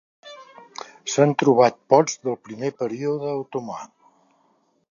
S'han 1.15 1.33
trobat 1.43 1.77
pots 1.95 2.17
del 2.23 2.39
primer 2.47 2.71
període 2.81 3.35
otomà. 3.45 3.77